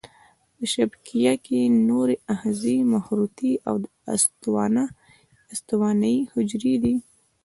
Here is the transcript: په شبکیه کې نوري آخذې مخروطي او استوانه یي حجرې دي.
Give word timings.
په 0.55 0.63
شبکیه 0.73 1.33
کې 1.45 1.59
نوري 1.89 2.15
آخذې 2.33 2.77
مخروطي 2.93 3.51
او 3.67 3.75
استوانه 5.51 6.07
یي 6.13 6.19
حجرې 6.33 6.73
دي. 6.83 6.95